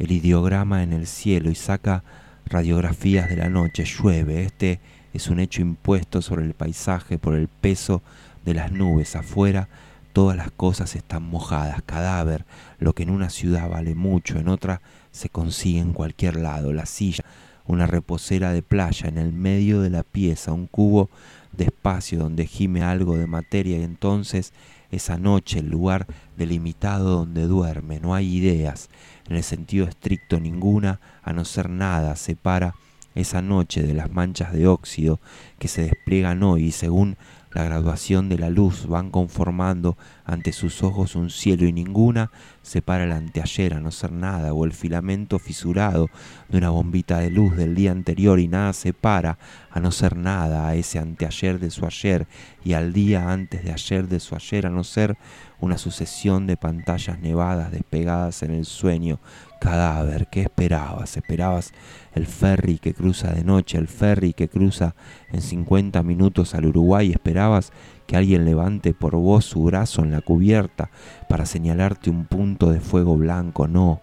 el 0.00 0.10
ideograma 0.10 0.82
en 0.82 0.92
el 0.92 1.06
cielo 1.06 1.48
y 1.48 1.54
saca 1.54 2.02
radiografías 2.44 3.28
de 3.28 3.36
la 3.36 3.48
noche, 3.48 3.84
llueve, 3.84 4.42
este 4.42 4.80
es 5.14 5.28
un 5.28 5.38
hecho 5.38 5.62
impuesto 5.62 6.22
sobre 6.22 6.44
el 6.44 6.54
paisaje 6.54 7.18
por 7.18 7.34
el 7.34 7.46
peso 7.46 8.02
de 8.44 8.54
las 8.54 8.72
nubes. 8.72 9.14
Afuera, 9.14 9.68
todas 10.12 10.36
las 10.36 10.50
cosas 10.50 10.96
están 10.96 11.22
mojadas, 11.22 11.82
cadáver, 11.86 12.44
lo 12.80 12.92
que 12.94 13.04
en 13.04 13.10
una 13.10 13.30
ciudad 13.30 13.70
vale 13.70 13.94
mucho, 13.94 14.40
en 14.40 14.48
otra 14.48 14.80
se 15.12 15.28
consigue 15.28 15.78
en 15.78 15.92
cualquier 15.92 16.34
lado, 16.34 16.72
la 16.72 16.84
silla, 16.84 17.24
una 17.64 17.86
reposera 17.86 18.52
de 18.52 18.62
playa 18.62 19.06
en 19.06 19.18
el 19.18 19.32
medio 19.32 19.82
de 19.82 19.90
la 19.90 20.02
pieza, 20.02 20.50
un 20.50 20.66
cubo 20.66 21.10
de 21.52 21.66
espacio 21.66 22.18
donde 22.18 22.44
gime 22.44 22.82
algo 22.82 23.16
de 23.16 23.28
materia. 23.28 23.78
Y 23.78 23.84
entonces 23.84 24.52
esa 24.90 25.18
noche, 25.18 25.60
el 25.60 25.68
lugar 25.68 26.06
delimitado 26.36 27.18
donde 27.18 27.46
duerme. 27.46 28.00
No 28.00 28.14
hay 28.14 28.36
ideas, 28.36 28.88
en 29.28 29.36
el 29.36 29.42
sentido 29.42 29.86
estricto 29.86 30.40
ninguna, 30.40 31.00
a 31.22 31.32
no 31.32 31.44
ser 31.44 31.68
nada, 31.68 32.16
separa 32.16 32.74
esa 33.14 33.42
noche 33.42 33.82
de 33.82 33.94
las 33.94 34.10
manchas 34.10 34.52
de 34.52 34.66
óxido 34.66 35.20
que 35.58 35.68
se 35.68 35.82
despliegan 35.82 36.42
hoy 36.42 36.66
y 36.66 36.72
según 36.72 37.16
la 37.58 37.64
graduación 37.64 38.28
de 38.28 38.38
la 38.38 38.50
luz 38.50 38.86
van 38.86 39.10
conformando 39.10 39.98
ante 40.24 40.52
sus 40.52 40.84
ojos 40.84 41.16
un 41.16 41.28
cielo 41.28 41.66
y 41.66 41.72
ninguna 41.72 42.30
separa 42.62 43.02
el 43.02 43.10
anteayer 43.10 43.74
a 43.74 43.80
no 43.80 43.90
ser 43.90 44.12
nada 44.12 44.54
o 44.54 44.64
el 44.64 44.72
filamento 44.72 45.40
fisurado 45.40 46.08
de 46.48 46.58
una 46.58 46.70
bombita 46.70 47.18
de 47.18 47.30
luz 47.30 47.56
del 47.56 47.74
día 47.74 47.90
anterior 47.90 48.38
y 48.38 48.46
nada 48.46 48.72
separa 48.72 49.38
a 49.72 49.80
no 49.80 49.90
ser 49.90 50.16
nada 50.16 50.68
a 50.68 50.76
ese 50.76 51.00
anteayer 51.00 51.58
de 51.58 51.72
su 51.72 51.84
ayer 51.84 52.28
y 52.64 52.74
al 52.74 52.92
día 52.92 53.32
antes 53.32 53.64
de 53.64 53.72
ayer 53.72 54.06
de 54.06 54.20
su 54.20 54.36
ayer 54.36 54.66
a 54.66 54.70
no 54.70 54.84
ser 54.84 55.18
una 55.58 55.78
sucesión 55.78 56.46
de 56.46 56.56
pantallas 56.56 57.18
nevadas 57.18 57.72
despegadas 57.72 58.44
en 58.44 58.52
el 58.52 58.66
sueño 58.66 59.18
cadáver, 59.58 60.28
¿qué 60.28 60.42
esperabas? 60.42 61.16
¿Esperabas 61.16 61.72
el 62.14 62.26
ferry 62.26 62.78
que 62.78 62.94
cruza 62.94 63.32
de 63.32 63.44
noche, 63.44 63.78
el 63.78 63.88
ferry 63.88 64.32
que 64.32 64.48
cruza 64.48 64.94
en 65.32 65.40
50 65.40 66.02
minutos 66.02 66.54
al 66.54 66.66
Uruguay? 66.66 67.10
¿Esperabas 67.10 67.72
que 68.06 68.16
alguien 68.16 68.44
levante 68.44 68.94
por 68.94 69.16
vos 69.16 69.44
su 69.44 69.64
brazo 69.64 70.02
en 70.02 70.12
la 70.12 70.20
cubierta 70.20 70.90
para 71.28 71.46
señalarte 71.46 72.10
un 72.10 72.26
punto 72.26 72.70
de 72.70 72.80
fuego 72.80 73.16
blanco? 73.16 73.68
No, 73.68 74.00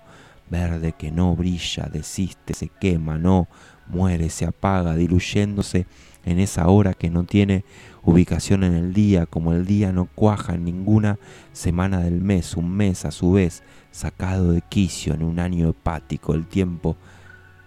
verde 0.49 0.93
que 0.93 1.11
no 1.11 1.35
brilla, 1.35 1.89
desiste, 1.91 2.53
se 2.53 2.69
quema, 2.69 3.17
no, 3.17 3.47
muere, 3.87 4.29
se 4.29 4.45
apaga, 4.45 4.95
diluyéndose 4.95 5.87
en 6.25 6.39
esa 6.39 6.67
hora 6.67 6.93
que 6.93 7.09
no 7.09 7.23
tiene 7.23 7.65
ubicación 8.03 8.63
en 8.63 8.73
el 8.73 8.93
día, 8.93 9.25
como 9.25 9.53
el 9.53 9.65
día 9.65 9.91
no 9.91 10.05
cuaja 10.05 10.55
en 10.55 10.65
ninguna 10.65 11.17
semana 11.53 11.99
del 11.99 12.21
mes, 12.21 12.55
un 12.55 12.71
mes 12.71 13.05
a 13.05 13.11
su 13.11 13.33
vez 13.33 13.63
sacado 13.91 14.51
de 14.51 14.61
quicio 14.61 15.13
en 15.13 15.23
un 15.23 15.39
año 15.39 15.69
hepático, 15.69 16.33
el 16.33 16.47
tiempo 16.47 16.97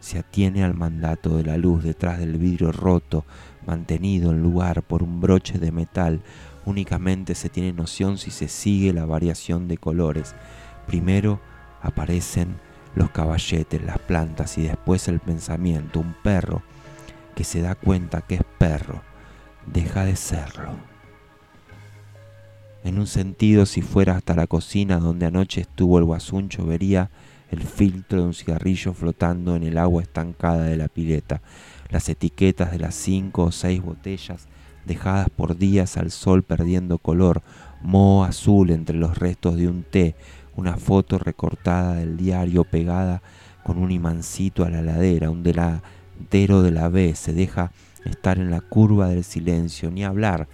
se 0.01 0.19
atiene 0.19 0.65
al 0.65 0.75
mandato 0.75 1.37
de 1.37 1.45
la 1.45 1.57
luz 1.57 1.83
detrás 1.83 2.19
del 2.19 2.39
vidrio 2.39 2.73
roto, 2.73 3.25
mantenido 3.67 4.31
en 4.31 4.43
lugar 4.43 4.83
por 4.83 5.03
un 5.03 5.21
broche 5.21 5.59
de 5.59 5.73
metal, 5.73 6.21
únicamente 6.65 7.35
se 7.35 7.49
tiene 7.49 7.73
noción 7.73 8.19
si 8.19 8.31
se 8.31 8.49
sigue 8.49 8.93
la 8.93 9.07
variación 9.07 9.69
de 9.69 9.79
colores. 9.79 10.35
Primero 10.87 11.41
aparecen 11.83 12.57
los 12.99 13.11
caballetes, 13.11 13.83
las 13.83 13.99
plantas 13.99 14.59
y 14.59 14.63
después 14.63 15.09
el 15.09 15.21
pensamiento, 15.21 16.01
un 16.01 16.15
perro 16.23 16.63
que 17.35 17.45
se 17.45 17.63
da 17.63 17.75
cuenta 17.75 18.21
que 18.21 18.35
es 18.35 18.43
perro, 18.59 19.01
deja 19.67 20.05
de 20.05 20.17
serlo. 20.17 20.73
En 22.85 22.99
un 22.99 23.07
sentido, 23.07 23.67
si 23.67 23.83
fuera 23.83 24.17
hasta 24.17 24.35
la 24.35 24.47
cocina 24.47 24.99
donde 24.99 25.27
anoche 25.27 25.61
estuvo 25.61 25.99
el 25.99 26.05
guasuncho, 26.05 26.67
vería 26.67 27.11
el 27.51 27.63
filtro 27.63 28.21
de 28.21 28.27
un 28.27 28.35
cigarrillo 28.35 28.93
flotando 28.93 29.57
en 29.57 29.63
el 29.63 29.79
agua 29.79 30.03
estancada 30.03 30.65
de 30.65 30.77
la 30.77 30.89
pileta, 30.89 31.41
las 31.91 32.09
etiquetas 32.09 32.71
de 32.73 32.79
las 32.79 32.95
cinco 32.95 33.45
o 33.45 33.53
seis 33.53 33.83
botellas 33.83 34.49
dejadas 34.89 35.29
por 35.31 35.57
días 35.57 35.97
al 35.97 36.11
sol 36.11 36.43
perdiendo 36.43 36.99
color, 36.99 37.43
moho 37.83 38.25
azul 38.25 38.71
entre 38.71 38.97
los 38.97 39.17
restos 39.17 39.57
de 39.57 39.69
un 39.69 39.85
té, 39.85 40.17
una 40.59 40.77
foto 40.77 41.19
recortada 41.19 41.95
del 41.95 42.17
diario 42.17 42.65
pegada 42.65 43.23
con 43.63 43.79
un 43.79 43.93
imancito 43.93 44.65
a 44.65 44.71
la 44.71 44.83
ladera, 44.83 45.31
un 45.31 45.45
delantero 45.45 46.63
de 46.63 46.73
la 46.73 46.89
B 46.89 47.15
se 47.15 47.33
deja 47.33 47.71
estar 48.05 48.39
en 48.39 48.51
la 48.51 48.61
curva 48.61 49.09
del 49.09 49.23
silencio, 49.23 49.89
ni 49.93 50.05
hablar 50.05 50.49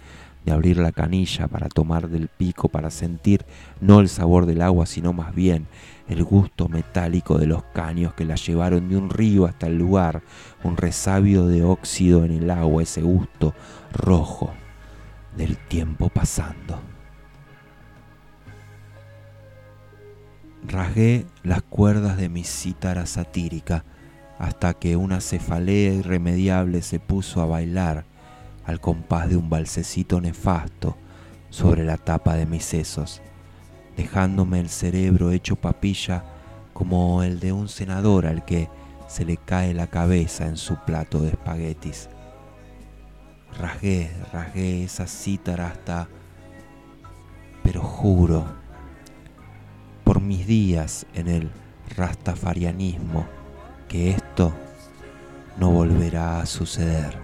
de 0.45 0.51
abrir 0.51 0.77
la 0.77 0.91
canilla 0.91 1.47
para 1.47 1.69
tomar 1.69 2.07
del 2.07 2.27
pico, 2.27 2.69
para 2.69 2.91
sentir 2.91 3.45
no 3.81 3.99
el 3.99 4.07
sabor 4.07 4.45
del 4.45 4.61
agua, 4.61 4.85
sino 4.85 5.11
más 5.11 5.33
bien 5.33 5.65
el 6.07 6.23
gusto 6.23 6.69
metálico 6.69 7.39
de 7.39 7.47
los 7.47 7.63
caños 7.73 8.13
que 8.13 8.25
la 8.25 8.35
llevaron 8.35 8.87
de 8.89 8.97
un 8.97 9.09
río 9.09 9.47
hasta 9.47 9.65
el 9.65 9.79
lugar, 9.79 10.21
un 10.63 10.77
resabio 10.77 11.47
de 11.47 11.63
óxido 11.63 12.23
en 12.25 12.31
el 12.31 12.51
agua, 12.51 12.83
ese 12.83 13.01
gusto 13.01 13.55
rojo 13.91 14.53
del 15.35 15.57
tiempo 15.57 16.09
pasando. 16.09 16.94
Rasgué 20.67 21.27
las 21.43 21.61
cuerdas 21.61 22.17
de 22.17 22.27
mi 22.27 22.43
cítara 22.43 23.05
satírica 23.05 23.85
hasta 24.39 24.73
que 24.73 24.95
una 24.95 25.21
cefalea 25.21 25.93
irremediable 25.93 26.81
se 26.81 26.99
puso 26.99 27.41
a 27.41 27.45
bailar 27.45 28.05
al 28.65 28.81
compás 28.81 29.29
de 29.29 29.37
un 29.37 29.49
balsecito 29.49 30.19
nefasto 30.19 30.97
sobre 31.51 31.85
la 31.85 31.97
tapa 31.97 32.35
de 32.35 32.47
mis 32.47 32.65
sesos, 32.65 33.21
dejándome 33.95 34.59
el 34.59 34.69
cerebro 34.69 35.31
hecho 35.31 35.55
papilla 35.55 36.23
como 36.73 37.21
el 37.21 37.39
de 37.39 37.53
un 37.53 37.69
senador 37.69 38.25
al 38.25 38.43
que 38.43 38.67
se 39.07 39.23
le 39.23 39.37
cae 39.37 39.73
la 39.73 39.87
cabeza 39.87 40.47
en 40.47 40.57
su 40.57 40.77
plato 40.83 41.19
de 41.19 41.29
espaguetis. 41.29 42.09
Rasgué, 43.59 44.11
rasgué 44.33 44.83
esa 44.83 45.05
cítara 45.05 45.67
hasta... 45.67 46.09
Pero 47.63 47.81
juro, 47.81 48.45
mis 50.27 50.47
días 50.47 51.05
en 51.13 51.27
el 51.27 51.49
rastafarianismo, 51.95 53.25
que 53.87 54.11
esto 54.11 54.53
no 55.57 55.71
volverá 55.71 56.41
a 56.41 56.45
suceder. 56.45 57.17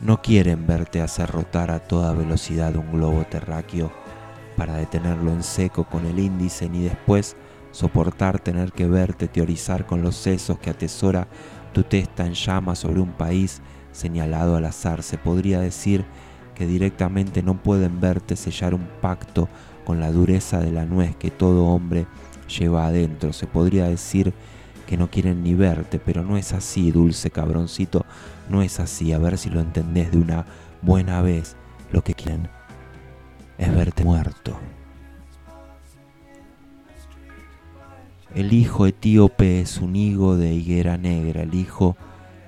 No 0.00 0.20
quieren 0.20 0.66
verte 0.66 1.00
hacer 1.00 1.30
rotar 1.30 1.70
a 1.70 1.80
toda 1.80 2.12
velocidad 2.12 2.76
un 2.76 2.92
globo 2.92 3.24
terráqueo 3.24 3.90
para 4.56 4.76
detenerlo 4.76 5.32
en 5.32 5.42
seco 5.42 5.84
con 5.84 6.04
el 6.06 6.18
índice 6.18 6.68
ni 6.68 6.82
después 6.82 7.36
soportar 7.70 8.38
tener 8.38 8.70
que 8.70 8.86
verte 8.86 9.28
teorizar 9.28 9.86
con 9.86 10.02
los 10.02 10.14
sesos 10.14 10.58
que 10.58 10.70
atesora 10.70 11.26
tu 11.72 11.82
testa 11.82 12.26
en 12.26 12.34
llamas 12.34 12.80
sobre 12.80 13.00
un 13.00 13.12
país 13.12 13.62
señalado 13.92 14.56
al 14.56 14.66
azar. 14.66 15.02
Se 15.02 15.18
podría 15.18 15.58
decir 15.58 16.04
que 16.54 16.66
directamente 16.66 17.42
no 17.42 17.54
pueden 17.62 18.00
verte 18.00 18.36
sellar 18.36 18.74
un 18.74 18.86
pacto 19.00 19.48
con 19.84 20.00
la 20.00 20.10
dureza 20.10 20.60
de 20.60 20.72
la 20.72 20.86
nuez 20.86 21.14
que 21.16 21.30
todo 21.30 21.66
hombre 21.66 22.06
lleva 22.58 22.86
adentro. 22.86 23.32
Se 23.32 23.46
podría 23.46 23.88
decir 23.88 24.32
que 24.86 24.96
no 24.96 25.10
quieren 25.10 25.42
ni 25.42 25.54
verte, 25.54 25.98
pero 25.98 26.22
no 26.22 26.36
es 26.36 26.52
así, 26.52 26.90
dulce 26.90 27.30
cabroncito, 27.30 28.04
no 28.48 28.62
es 28.62 28.80
así. 28.80 29.12
A 29.12 29.18
ver 29.18 29.38
si 29.38 29.50
lo 29.50 29.60
entendés 29.60 30.12
de 30.12 30.18
una 30.18 30.46
buena 30.82 31.22
vez. 31.22 31.56
Lo 31.92 32.02
que 32.02 32.14
quieren 32.14 32.48
es 33.58 33.74
verte 33.74 34.04
muerto. 34.04 34.58
El 38.34 38.52
hijo 38.52 38.86
etíope 38.86 39.60
es 39.60 39.78
un 39.78 39.94
higo 39.94 40.36
de 40.36 40.52
higuera 40.52 40.96
negra, 40.96 41.42
el 41.42 41.54
hijo 41.54 41.96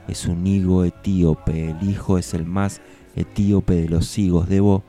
es 0.08 0.26
un 0.26 0.44
higo 0.44 0.84
etíope, 0.84 1.70
el 1.70 1.88
hijo 1.88 2.18
es 2.18 2.34
el 2.34 2.44
más 2.44 2.80
etíope 3.16 3.74
de 3.74 3.88
los 3.88 4.16
higos. 4.18 4.48
Debo 4.48 4.84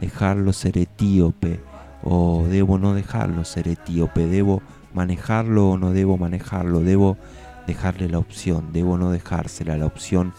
dejarlo 0.00 0.52
ser 0.52 0.78
etíope 0.78 1.60
o 2.02 2.44
debo 2.48 2.78
no 2.78 2.94
dejarlo 2.94 3.44
ser 3.44 3.68
etíope, 3.68 4.26
debo 4.26 4.62
manejarlo 4.92 5.70
o 5.70 5.78
no 5.78 5.90
debo 5.90 6.18
manejarlo, 6.18 6.80
debo 6.80 7.16
dejarle 7.66 8.08
la 8.08 8.18
opción, 8.18 8.72
debo 8.72 8.98
no 8.98 9.10
dejársela, 9.10 9.76
la 9.76 9.86
opción 9.86 10.34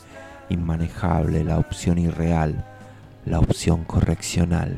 inmanejable, 0.50 1.44
la 1.44 1.58
opción 1.58 1.98
irreal, 1.98 2.66
la 3.26 3.40
opción 3.40 3.84
correccional. 3.84 4.78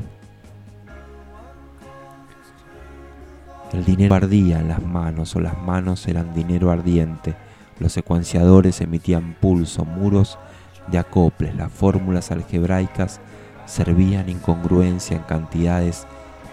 El 3.74 3.84
dinero 3.84 4.16
ardía 4.16 4.60
en 4.60 4.70
las 4.70 4.82
manos 4.82 5.36
o 5.36 5.42
las 5.42 5.62
manos 5.62 6.08
eran 6.08 6.34
dinero 6.34 6.72
ardiente. 6.72 7.36
Los 7.80 7.92
secuenciadores 7.92 8.80
emitían 8.80 9.36
pulso, 9.42 9.84
muros 9.84 10.40
de 10.88 10.98
acoples, 10.98 11.56
las 11.56 11.72
fórmulas 11.72 12.32
algebraicas 12.32 13.20
servían 13.66 14.30
incongruencia 14.30 15.18
en 15.18 15.24
cantidades 15.24 16.08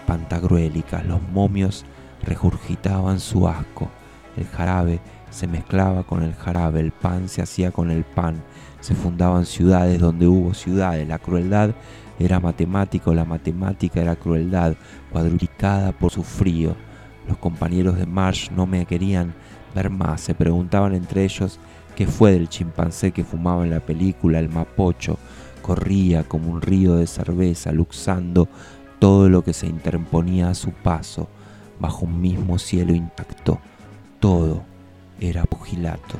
pantagruélicas, 0.05 1.05
los 1.05 1.21
momios 1.21 1.85
regurgitaban 2.23 3.19
su 3.19 3.47
asco, 3.47 3.89
el 4.37 4.45
jarabe 4.47 4.99
se 5.29 5.47
mezclaba 5.47 6.03
con 6.03 6.23
el 6.23 6.33
jarabe, 6.33 6.79
el 6.79 6.91
pan 6.91 7.27
se 7.27 7.41
hacía 7.41 7.71
con 7.71 7.91
el 7.91 8.03
pan, 8.03 8.41
se 8.79 8.95
fundaban 8.95 9.45
ciudades 9.45 9.99
donde 9.99 10.27
hubo 10.27 10.53
ciudades, 10.53 11.07
la 11.07 11.19
crueldad 11.19 11.71
era 12.19 12.39
matemático, 12.39 13.13
la 13.13 13.25
matemática 13.25 14.01
era 14.01 14.15
crueldad, 14.15 14.75
cuadruplicada 15.11 15.91
por 15.91 16.11
su 16.11 16.23
frío. 16.23 16.75
Los 17.27 17.37
compañeros 17.37 17.97
de 17.97 18.05
Marsh 18.05 18.49
no 18.51 18.65
me 18.65 18.85
querían 18.85 19.33
ver 19.73 19.89
más, 19.89 20.21
se 20.21 20.33
preguntaban 20.33 20.93
entre 20.93 21.25
ellos 21.25 21.59
qué 21.95 22.07
fue 22.07 22.31
del 22.31 22.49
chimpancé 22.49 23.11
que 23.11 23.23
fumaba 23.23 23.63
en 23.63 23.71
la 23.71 23.79
película, 23.79 24.39
el 24.39 24.49
mapocho, 24.49 25.17
corría 25.61 26.23
como 26.23 26.51
un 26.51 26.61
río 26.61 26.95
de 26.95 27.07
cerveza, 27.07 27.71
luxando 27.71 28.47
todo 28.99 29.29
lo 29.29 29.43
que 29.43 29.53
se 29.53 29.67
interponía 29.67 30.49
a 30.49 30.55
su 30.55 30.71
paso, 30.71 31.27
bajo 31.79 32.05
un 32.05 32.21
mismo 32.21 32.59
cielo 32.59 32.93
intacto. 32.93 33.59
Todo 34.19 34.63
era 35.19 35.43
pugilato. 35.45 36.17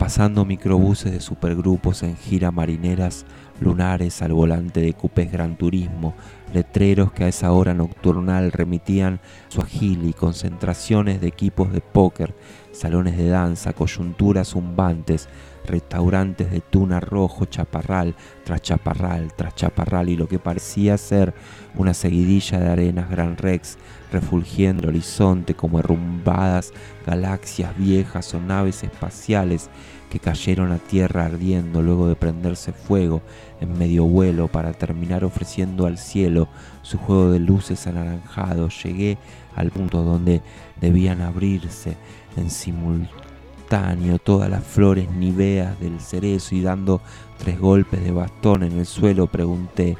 pasando 0.00 0.46
microbuses 0.46 1.12
de 1.12 1.20
supergrupos 1.20 2.02
en 2.02 2.16
gira 2.16 2.50
marineras, 2.50 3.26
lunares 3.60 4.22
al 4.22 4.32
volante 4.32 4.80
de 4.80 4.94
cupes 4.94 5.30
Gran 5.30 5.56
Turismo, 5.56 6.14
letreros 6.52 7.12
que 7.12 7.24
a 7.24 7.28
esa 7.28 7.52
hora 7.52 7.74
nocturnal 7.74 8.50
remitían 8.52 9.20
su 9.48 9.60
agil 9.60 10.08
y 10.08 10.12
concentraciones 10.12 11.20
de 11.20 11.28
equipos 11.28 11.72
de 11.72 11.80
póker, 11.80 12.34
salones 12.72 13.16
de 13.16 13.28
danza, 13.28 13.72
coyunturas 13.72 14.48
zumbantes, 14.48 15.28
restaurantes 15.66 16.50
de 16.50 16.60
tuna 16.60 17.00
rojo, 17.00 17.44
chaparral 17.44 18.14
tras 18.44 18.62
chaparral 18.62 19.32
tras 19.36 19.54
chaparral 19.54 20.08
y 20.08 20.16
lo 20.16 20.26
que 20.26 20.38
parecía 20.38 20.96
ser 20.98 21.34
una 21.76 21.94
seguidilla 21.94 22.58
de 22.58 22.68
arenas 22.70 23.10
Gran 23.10 23.36
Rex 23.36 23.78
refulgiendo 24.12 24.84
el 24.84 24.90
horizonte 24.90 25.54
como 25.54 25.78
derrumbadas 25.78 26.72
galaxias 27.06 27.76
viejas 27.76 28.34
o 28.34 28.40
naves 28.40 28.82
espaciales 28.82 29.70
que 30.10 30.18
cayeron 30.18 30.72
a 30.72 30.78
tierra 30.78 31.24
ardiendo 31.24 31.80
luego 31.80 32.08
de 32.08 32.16
prenderse 32.16 32.72
fuego 32.72 33.22
en 33.60 33.78
medio 33.78 34.04
vuelo 34.04 34.48
para 34.48 34.72
terminar 34.72 35.24
ofreciendo 35.24 35.86
al 35.86 35.96
cielo 35.96 36.48
su 36.82 36.98
juego 36.98 37.30
de 37.30 37.38
luces 37.38 37.86
anaranjados. 37.86 38.82
Llegué 38.82 39.16
al 39.54 39.70
punto 39.70 40.02
donde 40.02 40.42
debían 40.80 41.20
abrirse 41.22 41.96
en 42.36 42.50
simultáneo 42.50 44.18
todas 44.18 44.50
las 44.50 44.64
flores 44.64 45.08
niveas 45.12 45.78
del 45.78 46.00
cerezo 46.00 46.56
y 46.56 46.62
dando 46.62 47.00
tres 47.38 47.58
golpes 47.60 48.02
de 48.02 48.10
bastón 48.10 48.64
en 48.64 48.78
el 48.78 48.86
suelo 48.86 49.28
pregunté 49.28 49.96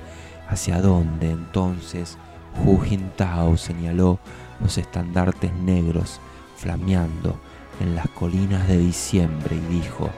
¿hacia 0.49 0.83
dónde 0.83 1.31
entonces? 1.31 2.19
Hu 2.65 2.79
Jintao 2.81 3.57
señaló 3.57 4.19
los 4.61 4.77
estandartes 4.77 5.53
negros 5.55 6.21
flameando 6.57 7.39
en 7.81 7.95
las 7.95 8.09
colinas 8.11 8.69
de 8.69 8.79
diciembre 8.79 9.57
y 9.57 9.75
dijo, 9.75 10.11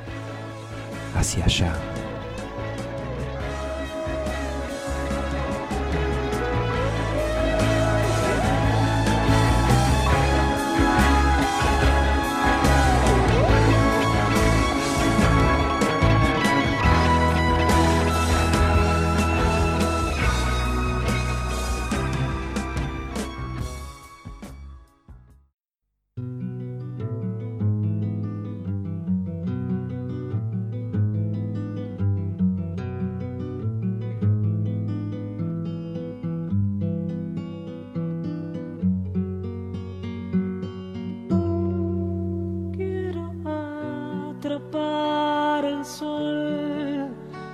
hacia 1.14 1.44
allá. 1.44 1.91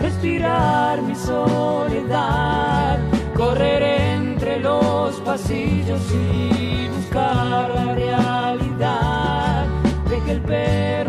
respirar 0.00 1.02
mi 1.02 1.14
soledad, 1.14 2.98
correr 3.34 3.82
entre 3.82 4.60
los 4.60 5.14
pasillos 5.20 6.00
y 6.12 6.88
buscar 6.88 7.70
la 7.74 7.94
realidad. 7.94 9.66
Deje 10.08 10.32
el 10.32 10.40
perro 10.42 11.05